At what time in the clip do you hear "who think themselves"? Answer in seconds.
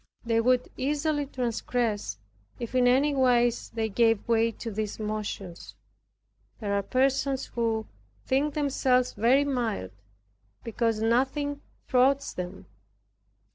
7.53-9.13